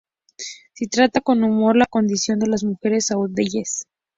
[0.73, 3.85] Sí trata con humor la condición de las mujeres saudíes.